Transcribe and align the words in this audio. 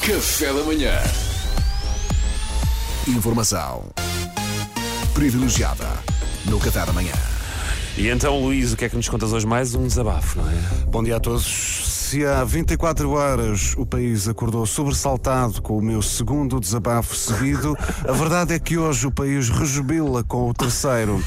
Café 0.00 0.52
da 0.52 0.62
manhã. 0.62 0.92
Informação 3.08 3.84
privilegiada 5.12 5.86
no 6.46 6.58
Café 6.58 6.84
da 6.86 6.92
manhã. 6.92 7.12
E 7.96 8.08
então, 8.08 8.40
Luís, 8.40 8.72
o 8.72 8.76
que 8.76 8.84
é 8.84 8.88
que 8.88 8.96
nos 8.96 9.08
contas 9.08 9.32
hoje? 9.32 9.46
Mais 9.46 9.74
um 9.74 9.86
desabafo, 9.86 10.40
não 10.40 10.50
é? 10.50 10.54
Bom 10.86 11.02
dia 11.02 11.16
a 11.16 11.20
todos. 11.20 11.95
Se 12.06 12.24
há 12.24 12.44
24 12.44 13.10
horas 13.10 13.74
o 13.76 13.84
país 13.84 14.28
acordou 14.28 14.64
sobressaltado 14.64 15.60
com 15.60 15.76
o 15.76 15.82
meu 15.82 16.00
segundo 16.00 16.60
desabafo 16.60 17.16
seguido, 17.16 17.76
a 18.06 18.12
verdade 18.12 18.54
é 18.54 18.60
que 18.60 18.78
hoje 18.78 19.08
o 19.08 19.10
país 19.10 19.48
rejubila 19.48 20.22
com 20.22 20.48
o 20.48 20.54
terceiro. 20.54 21.20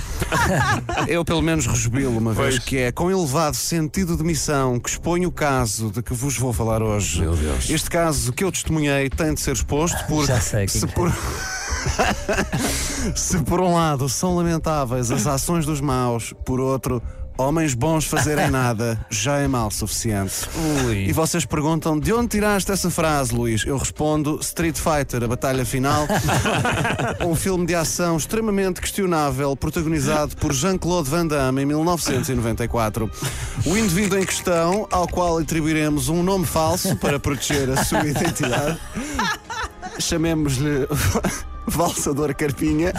Eu, 1.06 1.26
pelo 1.26 1.42
menos, 1.42 1.68
rejubilo, 1.68 2.18
uma 2.18 2.32
vez 2.32 2.56
Pois. 2.56 2.64
que 2.64 2.78
é 2.78 2.94
com 2.94 3.12
elevado 3.12 3.58
sentido 3.58 4.16
de 4.16 4.24
missão 4.24 4.80
que 4.80 4.92
exponho 4.92 5.28
o 5.28 5.32
caso 5.34 5.92
de 5.92 6.02
que 6.02 6.14
vos 6.14 6.38
vou 6.38 6.54
falar 6.54 6.82
hoje. 6.82 7.20
Meu 7.20 7.36
Deus. 7.36 7.70
Este 7.70 7.90
caso 7.90 8.32
que 8.32 8.46
eu 8.46 8.50
testemunhei 8.50 9.10
tem 9.10 9.34
de 9.34 9.42
ser 9.42 9.52
exposto 9.52 9.98
porque 10.08 10.28
Já 10.28 10.40
sei 10.40 10.66
se 10.70 10.86
é. 10.86 10.88
por... 10.88 11.12
Se 13.16 13.38
por 13.44 13.60
um 13.60 13.74
lado 13.74 14.08
são 14.08 14.34
lamentáveis 14.34 15.12
as 15.12 15.28
ações 15.28 15.66
dos 15.66 15.82
maus, 15.82 16.34
por 16.46 16.62
outro, 16.62 17.02
homens 17.40 17.74
bons 17.74 18.06
fazerem 18.06 18.50
nada 18.52 19.00
já 19.10 19.38
é 19.38 19.48
mal 19.48 19.72
suficiente. 19.72 20.48
Ui. 20.86 21.06
E 21.06 21.14
vocês 21.14 21.46
perguntam 21.46 21.98
de 21.98 22.12
onde 22.12 22.28
tiraste 22.28 22.72
essa 22.72 22.92
frase, 22.92 23.34
Luís? 23.34 23.64
Eu 23.66 23.78
respondo: 23.78 24.38
Street 24.42 24.78
Fighter, 24.78 25.24
a 25.24 25.28
batalha 25.28 25.66
final. 25.66 26.06
um 27.26 27.36
filme 27.36 27.66
de 27.66 27.74
ação 27.74 28.18
extremamente 28.18 28.82
questionável, 28.82 29.56
protagonizado 29.56 30.36
por 30.36 30.54
Jean-Claude 30.54 31.10
Van 31.10 31.26
Damme 31.26 31.62
em 31.62 31.66
1994. 31.66 33.10
O 33.66 33.78
indivíduo 33.78 34.20
em 34.20 34.26
questão, 34.26 34.88
ao 34.92 35.08
qual 35.08 35.38
atribuiremos 35.38 36.10
um 36.10 36.22
nome 36.22 36.46
falso 36.46 36.96
para 36.98 37.20
proteger 37.20 37.70
a 37.70 37.84
sua 37.84 38.06
identidade, 38.06 38.78
chamemos-lhe 40.00 40.88
Valsador 41.66 42.36
Carpinha. 42.36 42.94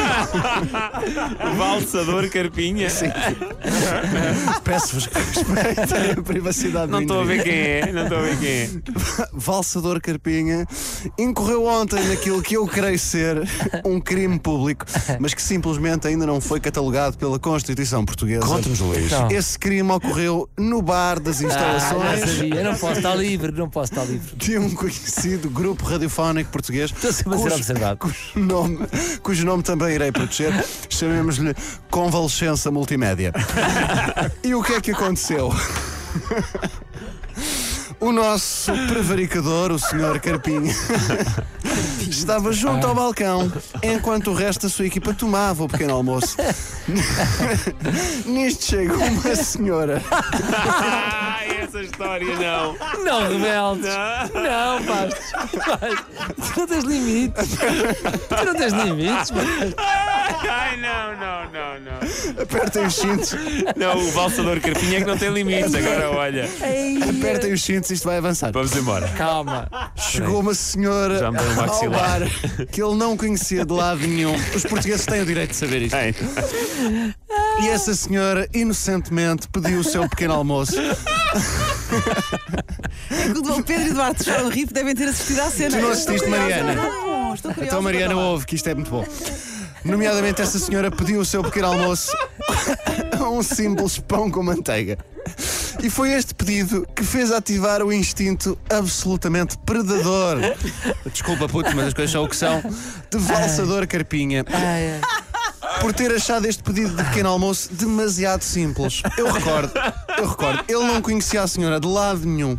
Valsador 1.56 2.28
Carpinha. 2.28 2.88
Peço-vos 4.64 5.06
que 5.06 5.18
respeitem 5.18 6.10
a 6.18 6.22
privacidade 6.22 6.90
Não 6.90 7.00
estou 7.02 7.20
a 7.20 7.24
ver 7.24 7.42
quem 7.42 7.52
é, 7.52 7.92
não 7.92 8.02
estou 8.04 8.18
a 8.18 8.22
ver 8.22 8.38
quem 8.38 8.48
é. 8.48 8.70
Valsador 9.32 10.00
Carpinha 10.00 10.66
incorreu 11.18 11.64
ontem 11.66 12.02
naquilo 12.08 12.42
que 12.42 12.56
eu 12.56 12.66
creio 12.66 12.98
ser 12.98 13.42
um 13.84 14.00
crime 14.00 14.38
público, 14.38 14.84
mas 15.18 15.34
que 15.34 15.42
simplesmente 15.42 16.06
ainda 16.06 16.26
não 16.26 16.40
foi 16.40 16.60
catalogado 16.60 17.16
pela 17.18 17.38
Constituição 17.38 18.04
Portuguesa. 18.04 18.46
Conta-nos, 18.46 18.80
Luís. 18.80 19.10
Não. 19.10 19.30
Esse 19.30 19.58
crime 19.58 19.90
ocorreu 19.92 20.48
no 20.58 20.82
bar 20.82 21.18
das 21.20 21.40
Ah, 21.42 21.46
instalações 21.46 22.20
sabia. 22.20 22.54
Eu 22.54 22.64
não 22.64 22.74
posso 22.76 22.96
estar 22.98 23.14
livre, 23.14 23.52
não 23.52 23.68
posso 23.70 23.92
estar 23.92 24.04
livre. 24.04 24.36
de 24.36 24.58
um 24.58 24.70
conhecido 24.70 25.50
grupo 25.50 25.84
radiofónico 25.84 26.50
português 26.50 26.90
Estou 26.90 27.12
sempre 27.12 27.34
a 27.34 27.38
ser 27.38 27.52
observado. 27.52 27.98
cujo 27.98 28.16
nome, 28.36 28.78
cujo 29.22 29.44
nome 29.44 29.62
também 29.62 29.89
irei 29.94 30.12
proteger. 30.12 30.52
Chamemos-lhe 30.88 31.54
Convalescença 31.90 32.70
Multimédia. 32.70 33.32
e 34.42 34.54
o 34.54 34.62
que 34.62 34.74
é 34.74 34.80
que 34.80 34.90
aconteceu? 34.92 35.52
O 38.00 38.12
nosso 38.12 38.72
prevaricador, 38.88 39.72
o 39.72 39.78
Sr. 39.78 40.18
Carpinha, 40.20 40.74
estava 42.08 42.52
junto 42.52 42.86
ao 42.86 42.94
balcão 42.94 43.52
enquanto 43.82 44.30
o 44.30 44.34
resto 44.34 44.62
da 44.62 44.68
sua 44.68 44.86
equipa 44.86 45.14
tomava 45.14 45.64
o 45.64 45.68
pequeno 45.68 45.94
almoço. 45.94 46.36
Nisto 48.26 48.64
chega 48.64 48.94
uma 48.94 49.34
senhora 49.36 50.02
Ai, 50.10 51.62
essa 51.62 51.80
história 51.82 52.34
não. 52.36 52.76
Não 53.04 53.22
rebeldes. 53.28 53.94
Não, 54.34 54.82
pá. 54.84 55.08
Tu 56.52 56.60
não 56.60 56.66
tens 56.66 56.84
limites. 56.84 57.48
Tu 58.28 58.44
não 58.44 58.54
tens 58.54 58.72
limites. 58.72 59.30
pá. 59.30 60.09
Ai, 60.48 60.76
não, 60.76 61.16
não, 61.16 61.44
não, 61.50 61.80
não. 61.80 62.42
Apertem 62.42 62.86
os 62.86 62.94
cintos, 62.94 63.34
Não, 63.76 63.98
o 63.98 64.10
Valsador 64.12 64.60
Carpinha 64.60 64.98
é 64.98 65.00
que 65.00 65.06
não 65.06 65.16
tem 65.18 65.30
limites. 65.30 65.74
Agora, 65.74 66.10
olha. 66.10 66.44
apertem 67.08 67.52
os 67.52 67.62
cintos, 67.62 67.90
isto 67.90 68.04
vai 68.06 68.18
avançar. 68.18 68.52
Vamos 68.52 68.74
embora. 68.76 69.08
Calma. 69.16 69.68
Chegou 69.96 70.40
uma 70.40 70.54
senhora 70.54 71.18
Já 71.18 71.30
me 71.30 71.38
deu 71.38 71.46
um 71.48 71.50
ao 71.60 71.66
maxilar. 71.66 72.20
bar 72.20 72.66
que 72.70 72.82
ele 72.82 72.94
não 72.94 73.16
conhecia 73.16 73.64
de 73.64 73.72
lado 73.72 74.00
nenhum. 74.06 74.34
Os 74.54 74.62
portugueses 74.64 75.04
têm 75.06 75.20
o 75.22 75.26
direito 75.26 75.50
de 75.50 75.56
saber 75.56 75.82
isto. 75.82 75.96
Ei, 75.96 76.14
E 77.60 77.68
essa 77.68 77.94
senhora, 77.94 78.48
inocentemente, 78.54 79.48
pediu 79.48 79.80
o 79.80 79.84
seu 79.84 80.08
pequeno 80.08 80.34
almoço. 80.34 80.74
O 83.36 83.42
Dom 83.42 83.62
Pedro 83.62 83.86
e 83.86 83.90
Eduardo 83.90 84.22
Chorão 84.22 84.48
Rip 84.48 84.72
devem 84.72 84.94
ter 84.94 85.08
assistido 85.08 85.40
à 85.40 85.50
cena. 85.50 85.70
Tu 85.70 85.76
não 85.76 85.88
Eu 85.88 85.92
estou 85.92 86.14
assististe, 86.14 86.24
curiosa. 86.24 86.64
Mariana? 86.64 86.74
Não, 86.74 87.34
estou 87.34 87.50
curiosa 87.52 87.66
Então, 87.70 87.82
Mariana, 87.82 88.16
ouve 88.16 88.46
que 88.46 88.54
isto 88.56 88.68
é 88.68 88.74
muito 88.74 88.90
bom. 88.90 89.04
Nomeadamente, 89.84 90.42
essa 90.42 90.58
senhora 90.58 90.90
pediu 90.90 91.20
o 91.20 91.24
seu 91.24 91.42
pequeno 91.42 91.68
almoço 91.68 92.12
a 93.18 93.28
um 93.28 93.42
simples 93.42 93.98
pão 93.98 94.30
com 94.30 94.42
manteiga. 94.42 94.98
E 95.82 95.88
foi 95.88 96.12
este 96.12 96.34
pedido 96.34 96.86
que 96.94 97.02
fez 97.02 97.32
ativar 97.32 97.82
o 97.82 97.92
instinto 97.92 98.58
absolutamente 98.68 99.56
predador. 99.64 100.38
Desculpa, 101.10 101.48
puto, 101.48 101.74
mas 101.74 101.88
as 101.88 101.94
coisas 101.94 102.10
são 102.10 102.24
o 102.24 102.28
que 102.28 102.36
são. 102.36 102.62
De 103.10 103.18
valsador 103.18 103.86
carpinha. 103.86 104.44
Ai, 104.48 104.92
ai. 104.92 105.00
por 105.80 105.94
ter 105.94 106.12
achado 106.12 106.46
este 106.46 106.62
pedido 106.62 106.96
de 106.96 107.04
pequeno 107.04 107.30
almoço 107.30 107.72
demasiado 107.72 108.42
simples. 108.42 109.02
Eu 109.16 109.32
recordo, 109.32 109.72
eu 110.18 110.28
recordo, 110.28 110.64
ele 110.68 110.84
não 110.84 111.00
conhecia 111.00 111.42
a 111.42 111.46
senhora 111.46 111.80
de 111.80 111.88
lado 111.88 112.26
nenhum. 112.26 112.58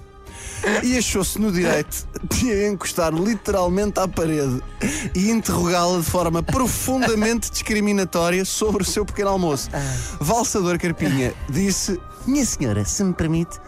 E 0.83 0.97
achou-se 0.97 1.39
no 1.39 1.51
direito 1.51 2.07
de 2.29 2.51
a 2.51 2.69
encostar 2.69 3.13
literalmente 3.13 3.99
à 3.99 4.07
parede 4.07 4.61
e 5.15 5.29
interrogá-la 5.29 5.99
de 5.99 6.05
forma 6.05 6.43
profundamente 6.43 7.49
discriminatória 7.51 8.45
sobre 8.45 8.83
o 8.83 8.85
seu 8.85 9.05
pequeno 9.05 9.29
almoço. 9.29 9.69
Valsador 10.19 10.77
Carpinha 10.77 11.33
disse: 11.49 11.99
Minha 12.25 12.45
senhora, 12.45 12.85
se 12.85 13.03
me 13.03 13.13
permite. 13.13 13.59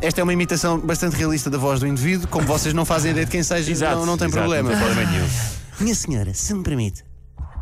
Esta 0.00 0.20
é 0.20 0.24
uma 0.24 0.34
imitação 0.34 0.78
bastante 0.78 1.16
realista 1.16 1.48
da 1.48 1.56
voz 1.56 1.80
do 1.80 1.86
indivíduo. 1.86 2.28
Como 2.28 2.46
vocês 2.46 2.74
não 2.74 2.84
fazem 2.84 3.12
ideia 3.12 3.24
de 3.24 3.32
quem 3.32 3.42
seja, 3.42 3.70
exato. 3.70 3.96
não, 3.96 4.06
não 4.06 4.18
tem 4.18 4.28
exato, 4.28 4.42
problema. 4.42 4.70
Não 4.70 4.78
tem 4.78 4.86
problema 4.86 5.10
nenhum. 5.10 5.26
Minha 5.80 5.94
senhora, 5.94 6.34
se 6.34 6.52
me 6.52 6.62
permite. 6.62 7.04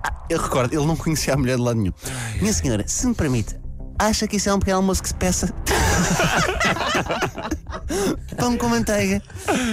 Ah, 0.04 0.12
eu 0.28 0.40
recordo, 0.40 0.74
ele 0.74 0.84
não 0.84 0.96
conhecia 0.96 1.34
a 1.34 1.36
mulher 1.36 1.56
de 1.56 1.62
lado 1.62 1.78
nenhum. 1.78 1.92
Minha 2.40 2.52
senhora, 2.52 2.84
se 2.88 3.06
me 3.06 3.14
permite, 3.14 3.56
acha 3.96 4.26
que 4.26 4.36
isso 4.36 4.48
é 4.48 4.54
um 4.54 4.58
pequeno 4.58 4.78
almoço 4.78 5.02
que 5.02 5.08
se 5.08 5.14
peça? 5.14 5.54
Pão 8.36 8.56
com 8.56 8.68
manteiga. 8.68 9.22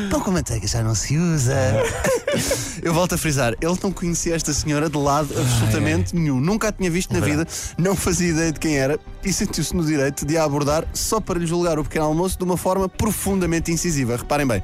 Pão 0.09 0.19
com 0.19 0.31
manteiga 0.31 0.67
já 0.67 0.83
não 0.83 0.95
se 0.95 1.17
usa. 1.17 1.55
Eu 2.81 2.93
volto 2.93 3.15
a 3.15 3.17
frisar, 3.17 3.53
ele 3.61 3.77
não 3.81 3.91
conhecia 3.91 4.35
esta 4.35 4.53
senhora 4.53 4.89
de 4.89 4.97
lado 4.97 5.33
absolutamente 5.37 6.15
nenhum. 6.15 6.39
Nunca 6.39 6.69
a 6.69 6.71
tinha 6.71 6.89
visto 6.89 7.13
na 7.13 7.19
vida, 7.19 7.47
não 7.77 7.95
fazia 7.95 8.29
ideia 8.29 8.51
de 8.51 8.59
quem 8.59 8.77
era 8.77 8.99
e 9.23 9.33
sentiu-se 9.33 9.75
no 9.75 9.85
direito 9.85 10.25
de 10.25 10.37
a 10.37 10.43
abordar 10.43 10.85
só 10.93 11.19
para 11.19 11.39
lhe 11.39 11.45
julgar 11.45 11.79
o 11.79 11.83
pequeno 11.83 12.05
almoço 12.05 12.37
de 12.37 12.43
uma 12.43 12.57
forma 12.57 12.87
profundamente 12.87 13.71
incisiva. 13.71 14.15
Reparem 14.15 14.47
bem. 14.47 14.63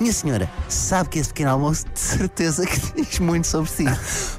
Minha 0.00 0.12
senhora, 0.12 0.50
sabe 0.68 1.10
que 1.10 1.18
esse 1.18 1.28
pequeno 1.28 1.50
almoço 1.50 1.84
de 1.92 2.00
certeza 2.00 2.66
que 2.66 3.02
diz 3.02 3.18
muito 3.18 3.46
sobre 3.46 3.70
si. 3.70 3.84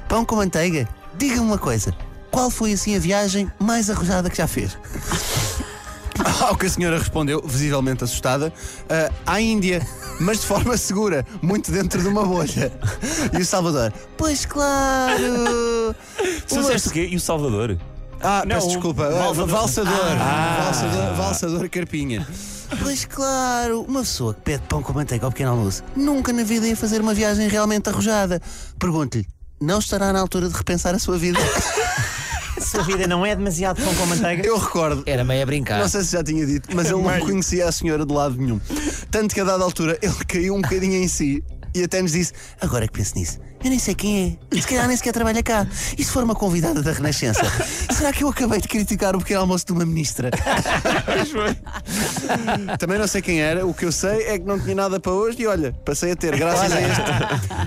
Pão 0.08 0.24
com 0.24 0.36
manteiga. 0.36 0.88
Diga-me 1.16 1.40
uma 1.40 1.58
coisa. 1.58 1.94
Qual 2.30 2.50
foi 2.50 2.72
assim 2.72 2.96
a 2.96 2.98
viagem 2.98 3.50
mais 3.60 3.88
arrojada 3.88 4.28
que 4.28 4.36
já 4.36 4.48
fez? 4.48 4.76
Ao 6.48 6.56
que 6.56 6.66
a 6.66 6.70
senhora 6.70 6.98
respondeu, 6.98 7.42
visivelmente 7.44 8.02
assustada, 8.04 8.52
"Ah, 8.88 9.10
à 9.34 9.40
Índia, 9.40 9.86
mas 10.20 10.40
de 10.40 10.46
forma 10.46 10.76
segura, 10.76 11.24
muito 11.42 11.70
dentro 11.70 12.00
de 12.00 12.08
uma 12.08 12.24
bolha. 12.24 12.72
E 13.32 13.42
o 13.42 13.44
Salvador, 13.46 13.92
pois 14.16 14.46
claro. 14.46 15.94
Tu 16.48 16.56
disseste 16.60 16.88
o 16.88 16.92
quê? 16.92 17.08
E 17.10 17.16
o 17.16 17.20
Salvador? 17.20 17.78
Ah, 18.22 18.42
Não, 18.46 18.56
peço 18.56 18.66
o 18.68 18.70
desculpa. 18.70 19.10
Valsador. 19.10 19.46
Valsador. 19.48 19.92
Ah. 20.18 20.62
Valsador. 20.72 21.14
Valsador 21.14 21.68
Carpinha. 21.68 22.26
Pois 22.82 23.04
claro, 23.04 23.82
uma 23.86 24.00
pessoa 24.00 24.32
que 24.34 24.40
pede 24.40 24.62
pão 24.66 24.82
com 24.82 24.92
manteiga 24.94 25.26
ao 25.26 25.30
pequeno 25.30 25.50
almoço 25.50 25.82
nunca 25.94 26.32
na 26.32 26.42
vida 26.42 26.66
ia 26.66 26.74
fazer 26.76 27.00
uma 27.02 27.12
viagem 27.12 27.46
realmente 27.48 27.88
arrojada. 27.88 28.40
Pergunto-lhe, 28.78 29.26
não 29.60 29.78
estará 29.78 30.12
na 30.12 30.20
altura 30.20 30.48
de 30.48 30.56
repensar 30.56 30.94
a 30.94 30.98
sua 30.98 31.18
vida? 31.18 31.38
A 32.64 32.66
sua 32.66 32.82
vida 32.82 33.06
não 33.06 33.26
é 33.26 33.36
demasiado 33.36 33.76
pão 33.84 33.94
com 33.94 34.06
manteiga? 34.06 34.42
Eu 34.42 34.56
recordo. 34.56 35.02
Era 35.04 35.22
meio 35.22 35.42
a 35.42 35.46
brincar. 35.46 35.78
Não 35.78 35.86
sei 35.86 36.02
se 36.02 36.12
já 36.12 36.24
tinha 36.24 36.46
dito, 36.46 36.74
mas 36.74 36.90
ele 36.90 37.02
não 37.02 37.20
conhecia 37.20 37.68
a 37.68 37.70
senhora 37.70 38.06
de 38.06 38.12
lado 38.14 38.36
nenhum. 38.38 38.58
Tanto 39.10 39.34
que 39.34 39.40
a 39.42 39.44
dada 39.44 39.62
altura 39.62 39.98
ele 40.00 40.24
caiu 40.26 40.54
um 40.54 40.62
bocadinho 40.62 40.94
em 40.94 41.06
si 41.06 41.44
e 41.74 41.82
até 41.82 42.00
nos 42.00 42.12
disse: 42.12 42.32
Agora 42.62 42.88
que 42.88 42.94
penso 42.94 43.16
nisso, 43.16 43.38
Eu 43.64 43.70
nem 43.70 43.78
sei 43.78 43.94
quem 43.94 44.38
é. 44.52 44.60
Se 44.60 44.66
calhar 44.68 44.86
nem 44.86 44.94
sequer 44.96 45.12
trabalha 45.12 45.42
cá. 45.42 45.66
E 45.96 46.04
se 46.04 46.10
for 46.10 46.22
uma 46.22 46.34
convidada 46.34 46.82
da 46.82 46.92
Renascença? 46.92 47.40
Será 47.90 48.12
que 48.12 48.22
eu 48.22 48.28
acabei 48.28 48.60
de 48.60 48.68
criticar 48.68 49.16
o 49.16 49.18
pequeno 49.20 49.40
almoço 49.40 49.64
de 49.64 49.72
uma 49.72 49.86
ministra? 49.86 50.30
Também 52.78 52.98
não 52.98 53.06
sei 53.06 53.22
quem 53.22 53.40
era. 53.40 53.66
O 53.66 53.72
que 53.72 53.84
eu 53.84 53.92
sei 53.92 54.24
é 54.26 54.38
que 54.38 54.44
não 54.44 54.58
tinha 54.60 54.74
nada 54.74 55.00
para 55.00 55.12
hoje 55.12 55.40
e 55.42 55.46
olha, 55.46 55.72
passei 55.84 56.12
a 56.12 56.16
ter, 56.16 56.36
graças 56.36 56.72
a 56.72 56.80
este, 56.80 57.02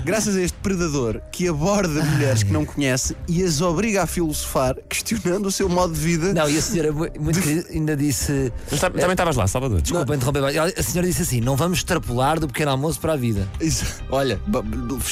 graças 0.04 0.36
a 0.36 0.40
este 0.40 0.56
predador 0.58 1.20
que 1.32 1.48
aborda 1.48 2.02
mulheres 2.04 2.42
que 2.42 2.52
não 2.52 2.64
conhece 2.64 3.16
e 3.26 3.42
as 3.42 3.60
obriga 3.60 4.02
a 4.04 4.06
filosofar, 4.06 4.76
questionando 4.88 5.46
o 5.46 5.52
seu 5.52 5.68
modo 5.68 5.92
de 5.94 6.00
vida. 6.00 6.32
Não, 6.32 6.48
e 6.48 6.56
a 6.58 6.62
senhora 6.62 6.92
mu- 6.92 7.08
muito 7.18 7.40
querida 7.40 7.66
ainda 7.70 7.96
disse. 7.96 8.52
Mas 8.70 8.80
ta- 8.80 8.90
também 8.90 9.10
estavas 9.12 9.34
lá, 9.36 9.46
Salvador. 9.46 9.80
Desculpa 9.82 10.14
interromper, 10.14 10.42
mas 10.42 10.56
a 10.56 10.82
senhora 10.82 11.08
disse 11.08 11.22
assim: 11.22 11.40
não 11.40 11.56
vamos 11.56 11.78
extrapolar 11.78 12.38
do 12.38 12.46
pequeno 12.46 12.70
almoço 12.70 13.00
para 13.00 13.14
a 13.14 13.16
vida. 13.16 13.48
Isso. 13.60 13.84
Olha, 14.10 14.38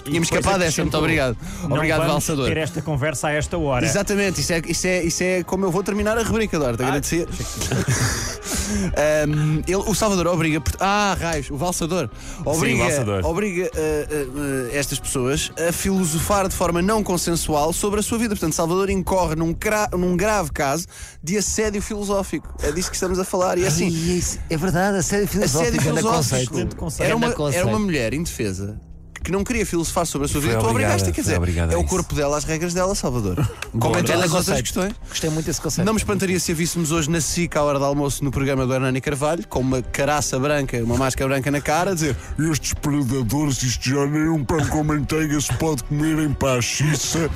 tínhamos 0.05 0.29
escapado 0.29 0.61
dessa. 0.61 0.76
Muito 0.83 0.97
acrescentou, 0.97 1.01
obrigado. 1.01 1.37
Não 1.63 1.77
Obrigado, 1.77 1.99
vamos 1.99 2.13
Valsador. 2.13 2.49
ter 2.49 2.57
esta 2.59 2.83
conversa 2.83 3.29
a 3.29 3.33
esta 3.33 3.59
hora. 3.59 3.85
Exatamente, 3.85 4.41
isso 4.41 4.53
é, 4.53 4.63
isso, 4.67 4.87
é, 4.87 5.03
isso 5.03 5.23
é 5.23 5.43
como 5.43 5.65
eu 5.65 5.71
vou 5.71 5.83
terminar 5.83 6.17
a 6.19 6.23
rubrica, 6.23 6.59
Duarte. 6.59 6.83
Agradecer. 6.83 7.27
Um, 9.29 9.63
ele, 9.67 9.77
o 9.77 9.95
Salvador 9.95 10.27
obriga. 10.29 10.63
Ah, 10.81 11.17
raios, 11.19 11.51
o 11.51 11.57
Valsador. 11.57 12.11
Obriga, 12.45 12.83
o 12.85 12.89
Valsador. 12.89 13.25
obriga 13.25 13.65
uh, 13.65 13.69
uh, 13.69 14.41
uh, 14.41 14.69
estas 14.73 14.99
pessoas 14.99 15.51
a 15.69 15.73
filosofar 15.73 16.49
de 16.49 16.55
forma 16.55 16.83
não 16.83 17.03
consensual 17.03 17.73
sobre 17.73 18.01
a 18.01 18.03
sua 18.03 18.19
vida. 18.19 18.35
Portanto, 18.35 18.55
Salvador 18.55 18.91
incorre 18.91 19.37
num, 19.37 19.53
cra- 19.55 19.89
num 19.93 20.17
grave 20.17 20.51
caso 20.53 20.87
de 21.23 21.37
assédio 21.39 21.81
filosófico. 21.83 22.53
É 22.63 22.73
disso 22.73 22.91
que 22.91 22.97
estamos 22.97 23.19
a 23.19 23.25
falar. 23.25 23.59
E 23.59 23.65
é 23.65 23.69
assim. 23.69 23.87
Ai, 23.87 24.17
isso 24.17 24.39
é 24.51 24.57
verdade, 24.57 24.99
Assédio 24.99 25.29
filosófico. 25.29 26.37
Excelente 26.37 26.77
conceito. 26.77 27.07
Era 27.07 27.17
uma, 27.17 27.35
era 27.53 27.67
uma 27.67 27.79
mulher 27.79 28.15
indefesa 28.15 28.81
que 29.27 29.33
não 29.33 29.43
queria 29.43 29.67
filosofar 29.67 30.07
sobre 30.07 30.27
a 30.27 30.29
sua 30.29 30.41
Foi 30.41 30.51
vida. 30.51 30.61
Tu 30.61 30.67
obrigada, 30.69 30.95
obrigaste, 30.95 31.13
quer 31.13 31.15
foi 31.15 31.23
dizer, 31.25 31.37
obrigada 31.37 31.73
é 31.73 31.77
a 31.77 31.79
o 31.81 31.85
corpo 31.85 32.15
dela, 32.15 32.39
as 32.39 32.45
regras 32.45 32.73
dela, 32.73 32.95
Salvador. 32.95 33.37
Como 33.77 33.99
em 33.99 34.05
todas 34.05 34.23
as 34.23 34.33
outras 34.33 34.61
questões. 34.61 34.95
Gostei 35.09 35.31
muito 35.31 35.47
desse 35.47 35.61
conceito. 35.61 35.85
Não 35.85 35.93
me 35.93 35.99
espantaria 35.99 36.39
se 36.39 36.53
a 36.53 36.55
víssemos 36.55 36.93
hoje 36.93 37.11
na 37.11 37.21
SIC 37.21 37.57
à 37.57 37.63
hora 37.63 37.77
do 37.77 37.85
almoço 37.85 38.23
no 38.23 38.31
programa 38.31 38.65
do 38.65 38.73
Hernani 38.73 39.01
Carvalho, 39.01 39.47
com 39.49 39.59
uma 39.59 39.83
caraça 39.83 40.39
branca, 40.39 40.79
uma 40.83 40.97
máscara 40.97 41.29
branca 41.29 41.51
na 41.51 41.61
cara, 41.61 41.91
a 41.91 41.95
dizer 41.95 42.17
Estes 42.39 42.73
predadores, 42.75 43.61
isto 43.65 43.89
já 43.89 44.07
nem 44.07 44.29
um 44.29 44.45
pão 44.45 44.65
com 44.69 44.85
manteiga 44.85 45.41
se 45.41 45.53
pode 45.55 45.83
comer 45.83 46.21
em 46.21 46.33
pachiça. 46.33 47.29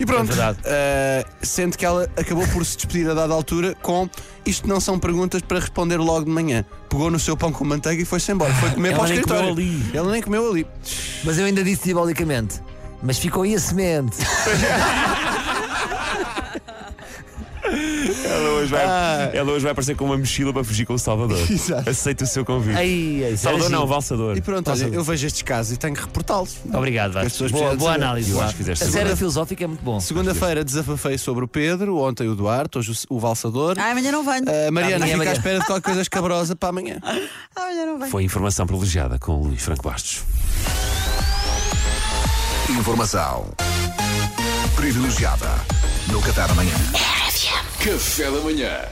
E 0.00 0.06
pronto, 0.06 0.32
É 0.64 1.26
sendo 1.42 1.76
que 1.76 1.84
ela 1.84 2.08
acabou 2.16 2.46
por 2.48 2.64
se 2.64 2.76
despedir 2.76 3.10
a 3.10 3.14
dada 3.14 3.34
altura 3.34 3.74
com 3.82 4.08
isto 4.48 4.66
não 4.66 4.80
são 4.80 4.98
perguntas 4.98 5.42
para 5.42 5.58
responder 5.60 5.98
logo 5.98 6.24
de 6.24 6.30
manhã. 6.30 6.64
Pegou 6.88 7.10
no 7.10 7.18
seu 7.18 7.36
pão 7.36 7.52
com 7.52 7.64
manteiga 7.64 8.02
e 8.02 8.04
foi-se 8.04 8.32
embora. 8.32 8.52
Foi 8.54 8.70
comer 8.70 8.94
para 8.96 9.02
o 9.02 9.06
escritório. 9.06 9.48
comeu 9.50 9.52
ali. 9.52 9.90
Ela 9.92 10.10
nem 10.10 10.22
comeu 10.22 10.50
ali. 10.50 10.66
Mas 11.24 11.38
eu 11.38 11.44
ainda 11.44 11.62
disse 11.62 11.84
diabolicamente. 11.84 12.60
Mas 13.02 13.18
ficou 13.18 13.42
aí 13.42 13.54
a 13.54 13.60
semente. 13.60 14.16
Ela 18.24 18.50
hoje, 18.50 18.70
vai, 18.70 19.36
ela 19.36 19.52
hoje 19.52 19.62
vai 19.62 19.72
aparecer 19.72 19.94
com 19.96 20.04
uma 20.04 20.16
mochila 20.16 20.52
para 20.52 20.64
fugir 20.64 20.86
com 20.86 20.94
o 20.94 20.98
Salvador. 20.98 21.38
Exato. 21.50 21.88
Aceita 21.90 22.24
o 22.24 22.26
seu 22.26 22.44
convite. 22.44 22.76
Ai, 22.76 23.22
ai, 23.24 23.36
Salvador 23.36 23.66
era 23.66 23.70
não, 23.70 23.80
giro. 23.80 23.88
Valsador. 23.92 24.36
E 24.36 24.40
pronto, 24.40 24.70
olha, 24.70 24.84
eu 24.84 25.04
vejo 25.04 25.26
estes 25.26 25.42
casos 25.42 25.72
e 25.72 25.76
tenho 25.76 25.94
que 25.94 26.00
reportá-los. 26.00 26.56
Obrigado, 26.72 27.08
As 27.08 27.14
Vasco. 27.14 27.30
pessoas 27.30 27.50
Boa, 27.52 27.76
boa 27.76 27.94
análise. 27.94 28.30
Eu 28.30 28.36
acho 28.38 28.46
Vasco. 28.46 28.58
que 28.58 28.64
fizeste 28.64 28.84
A 28.84 28.88
série 28.90 29.16
filosófica 29.16 29.64
é 29.64 29.66
muito 29.66 29.82
bom. 29.82 30.00
Segunda-feira 30.00 30.64
desabafei 30.64 31.18
sobre 31.18 31.44
o 31.44 31.48
Pedro, 31.48 31.98
ontem 31.98 32.28
o 32.28 32.34
Duarte, 32.34 32.78
hoje 32.78 32.92
o 33.10 33.18
o 33.18 33.20
Valsador. 33.20 33.74
Ah, 33.78 33.90
amanhã 33.90 34.12
não 34.12 34.24
venho. 34.24 34.44
A 34.68 34.70
Mariana 34.70 35.04
Amanhã, 35.04 35.18
fica 35.18 35.30
à 35.30 35.32
espera 35.32 35.58
de 35.58 35.66
qualquer 35.66 35.82
coisa 35.82 36.00
escabrosa 36.02 36.54
para 36.54 36.68
amanhã. 36.68 36.98
Amanhã 37.56 37.86
não 37.86 37.98
venho. 37.98 38.10
Foi 38.10 38.22
informação 38.22 38.66
privilegiada 38.66 39.18
com 39.18 39.32
o 39.32 39.46
Luís 39.48 39.62
Franco 39.62 39.82
Bastos. 39.82 40.22
Informação 42.70 43.46
privilegiada 44.76 45.48
no 46.08 46.20
Qatar 46.22 46.50
amanhã. 46.50 46.74
Café 47.80 48.24
da 48.30 48.40
manhã. 48.40 48.88